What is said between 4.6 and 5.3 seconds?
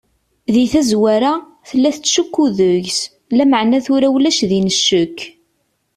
ccek.